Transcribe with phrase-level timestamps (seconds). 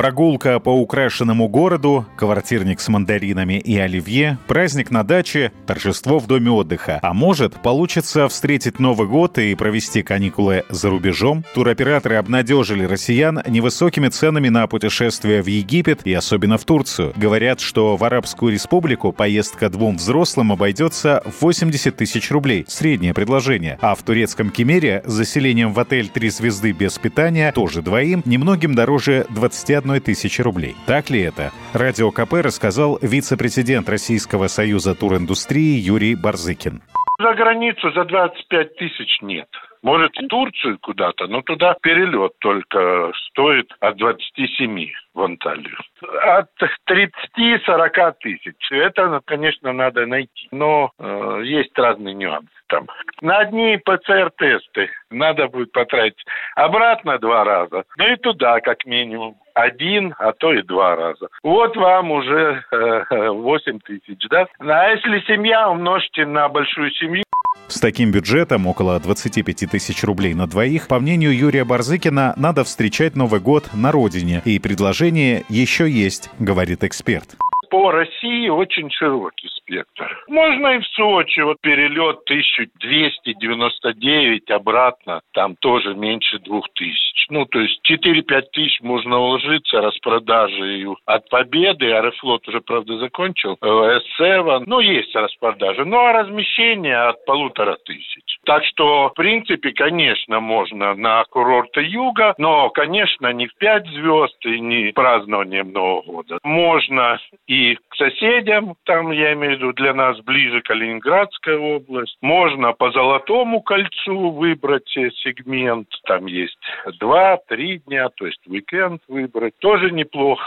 [0.00, 6.50] Прогулка по украшенному городу, квартирник с мандаринами и оливье, праздник на даче, торжество в доме
[6.50, 7.00] отдыха.
[7.02, 11.44] А может, получится встретить Новый год и провести каникулы за рубежом?
[11.52, 17.12] Туроператоры обнадежили россиян невысокими ценами на путешествия в Египет и особенно в Турцию.
[17.16, 22.64] Говорят, что в Арабскую республику поездка двум взрослым обойдется в 80 тысяч рублей.
[22.68, 23.76] Среднее предложение.
[23.82, 29.26] А в турецком Кемере заселением в отель «Три звезды» без питания, тоже двоим, немногим дороже
[29.28, 30.74] 21 одной тысячи рублей.
[30.86, 31.50] Так ли это?
[31.74, 36.80] Радио КП рассказал вице-президент Российского союза туриндустрии Юрий Барзыкин.
[37.18, 39.48] За границу за 25 тысяч нет.
[39.82, 45.76] Может, в Турцию куда-то, но туда перелет только стоит от 27 в Анталию.
[46.22, 46.48] От
[46.88, 48.56] 30-40 тысяч.
[48.70, 50.48] Это, конечно, надо найти.
[50.52, 52.86] Но э, есть разные нюансы там.
[53.20, 56.24] На одни ПЦР-тесты надо будет потратить
[56.56, 57.84] обратно два раза.
[57.98, 61.28] Ну и туда, как минимум один, а то и два раза.
[61.42, 64.46] Вот вам уже э, 8 тысяч, да?
[64.58, 67.22] А если семья, умножьте на большую семью,
[67.68, 73.14] с таким бюджетом, около 25 тысяч рублей на двоих, по мнению Юрия Барзыкина, надо встречать
[73.14, 74.42] Новый год на родине.
[74.44, 77.36] И предложение еще есть, говорит эксперт
[77.70, 80.24] по России очень широкий спектр.
[80.28, 87.10] Можно и в Сочи, вот перелет 1299 обратно, там тоже меньше 2000.
[87.30, 91.92] Ну, то есть 4-5 тысяч можно уложиться распродажи от Победы.
[91.92, 93.56] Аэрофлот уже, правда, закончил.
[93.60, 95.84] С-7, ну, есть распродажи.
[95.84, 98.24] Ну, а размещение от полутора тысяч.
[98.44, 104.44] Так что, в принципе, конечно, можно на курорты юга, но, конечно, не в пять звезд
[104.44, 106.40] и не празднованием Нового года.
[106.42, 112.16] Можно и к соседям, там, я имею в виду, для нас ближе Калининградская область.
[112.20, 116.58] Можно по Золотому кольцу выбрать сегмент, там есть
[116.98, 120.46] два-три дня, то есть уикенд выбрать, тоже неплохо.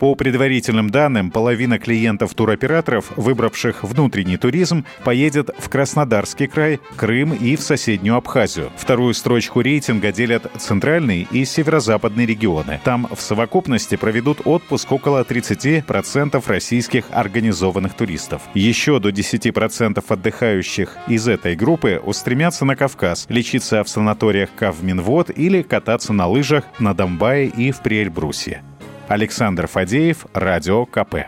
[0.00, 7.54] По предварительным данным, половина клиентов туроператоров, выбравших внутренний туризм, поедет в Краснодарский край, Крым и
[7.54, 8.70] в соседнюю Абхазию.
[8.78, 12.80] Вторую строчку рейтинга делят центральный и северо-западный регионы.
[12.82, 18.40] Там в совокупности проведут отпуск около 30% российских организованных туристов.
[18.54, 25.60] Еще до 10% отдыхающих из этой группы устремятся на Кавказ, лечиться в санаториях Кавминвод или
[25.60, 28.62] кататься на лыжах на Донбайе и в Приэльбрусе.
[29.10, 31.26] Александр Фадеев, Радио КП.